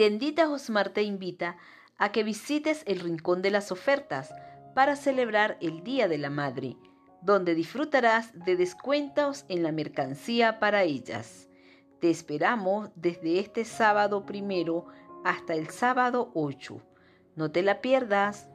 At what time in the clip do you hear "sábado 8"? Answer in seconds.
15.68-16.80